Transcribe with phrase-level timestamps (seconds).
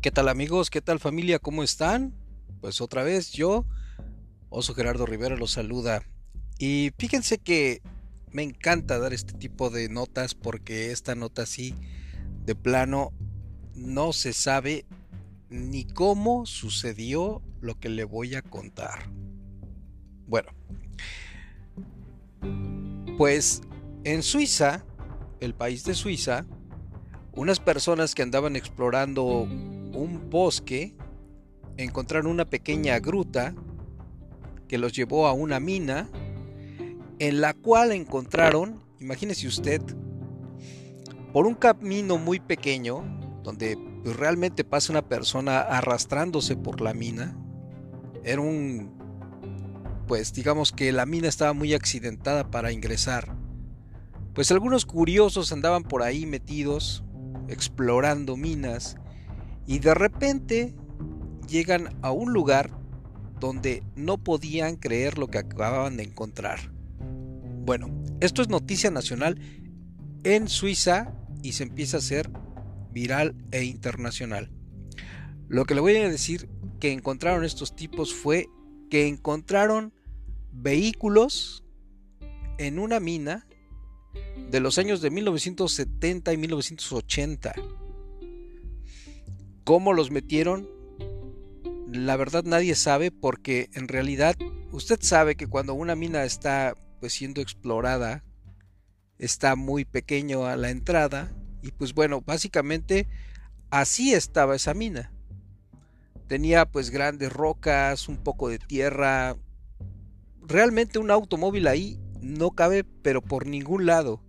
[0.00, 0.70] ¿Qué tal amigos?
[0.70, 1.38] ¿Qué tal familia?
[1.38, 2.14] ¿Cómo están?
[2.62, 3.66] Pues otra vez yo,
[4.48, 6.02] Oso Gerardo Rivera, los saluda.
[6.58, 7.82] Y fíjense que
[8.32, 11.74] me encanta dar este tipo de notas porque esta nota sí,
[12.46, 13.12] de plano,
[13.74, 14.86] no se sabe
[15.50, 19.10] ni cómo sucedió lo que le voy a contar.
[20.26, 20.48] Bueno,
[23.18, 23.60] pues
[24.04, 24.82] en Suiza,
[25.40, 26.46] el país de Suiza,
[27.32, 29.46] unas personas que andaban explorando
[29.94, 30.94] un bosque,
[31.76, 33.54] encontraron una pequeña gruta
[34.68, 36.08] que los llevó a una mina,
[37.18, 39.82] en la cual encontraron, imagínese usted,
[41.32, 43.02] por un camino muy pequeño,
[43.42, 47.36] donde pues, realmente pasa una persona arrastrándose por la mina,
[48.24, 48.92] era un,
[50.06, 53.36] pues digamos que la mina estaba muy accidentada para ingresar.
[54.34, 57.04] Pues algunos curiosos andaban por ahí metidos,
[57.48, 58.96] explorando minas,
[59.66, 60.74] y de repente
[61.48, 62.70] llegan a un lugar
[63.38, 66.72] donde no podían creer lo que acababan de encontrar.
[67.64, 69.40] Bueno, esto es noticia nacional
[70.24, 72.30] en Suiza y se empieza a hacer
[72.92, 74.52] viral e internacional.
[75.48, 78.48] Lo que le voy a decir que encontraron estos tipos fue
[78.90, 79.94] que encontraron
[80.52, 81.64] vehículos
[82.58, 83.46] en una mina
[84.50, 87.52] de los años de 1970 y 1980
[89.70, 90.68] ¿Cómo los metieron?
[91.86, 94.34] La verdad nadie sabe porque en realidad
[94.72, 98.24] usted sabe que cuando una mina está pues siendo explorada
[99.16, 103.06] está muy pequeño a la entrada y pues bueno, básicamente
[103.70, 105.12] así estaba esa mina.
[106.26, 109.36] Tenía pues grandes rocas, un poco de tierra.
[110.42, 114.20] Realmente un automóvil ahí no cabe pero por ningún lado.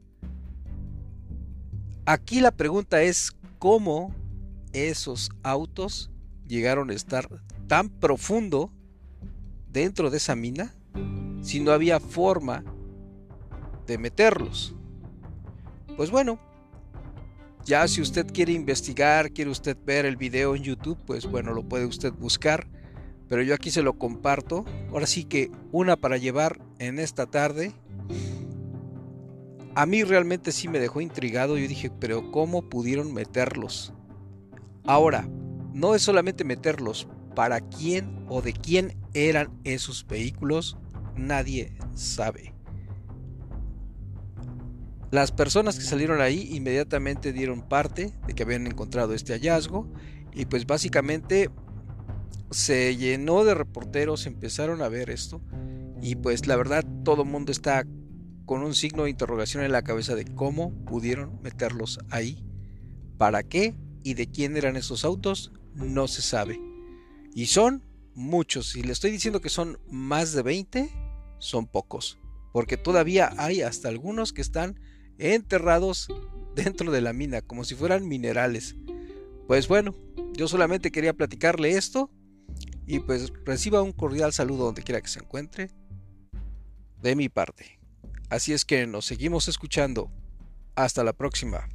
[2.05, 4.20] Aquí la pregunta es cómo
[4.73, 6.11] esos autos
[6.47, 7.29] llegaron a estar
[7.67, 8.71] tan profundo
[9.71, 10.73] dentro de esa mina
[11.41, 12.63] si no había forma
[13.87, 14.75] de meterlos.
[15.97, 16.39] Pues bueno,
[17.65, 21.63] ya si usted quiere investigar, quiere usted ver el video en YouTube, pues bueno, lo
[21.63, 22.67] puede usted buscar.
[23.29, 24.65] Pero yo aquí se lo comparto.
[24.91, 27.71] Ahora sí que una para llevar en esta tarde.
[29.73, 31.57] A mí realmente sí me dejó intrigado.
[31.57, 33.93] Yo dije, pero ¿cómo pudieron meterlos?
[34.85, 35.27] Ahora,
[35.73, 40.77] no es solamente meterlos, para quién o de quién eran esos vehículos,
[41.15, 42.53] nadie sabe.
[45.11, 49.91] Las personas que salieron ahí inmediatamente dieron parte de que habían encontrado este hallazgo
[50.33, 51.49] y pues básicamente
[52.49, 55.41] se llenó de reporteros, empezaron a ver esto
[56.01, 57.85] y pues la verdad todo el mundo está
[58.45, 62.45] con un signo de interrogación en la cabeza de cómo pudieron meterlos ahí,
[63.17, 66.59] para qué y de quién eran esos autos no se sabe.
[67.33, 68.69] Y son muchos.
[68.69, 70.89] Si le estoy diciendo que son más de 20,
[71.39, 72.19] son pocos.
[72.51, 74.79] Porque todavía hay hasta algunos que están
[75.17, 76.07] enterrados
[76.55, 78.75] dentro de la mina, como si fueran minerales.
[79.47, 79.95] Pues bueno,
[80.33, 82.11] yo solamente quería platicarle esto.
[82.85, 85.69] Y pues reciba un cordial saludo donde quiera que se encuentre.
[87.01, 87.79] De mi parte.
[88.29, 90.11] Así es que nos seguimos escuchando.
[90.75, 91.67] Hasta la próxima.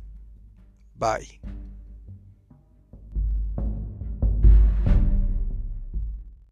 [0.94, 1.65] Bye.